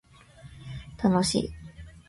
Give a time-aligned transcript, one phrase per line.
[0.97, 1.53] 楽しい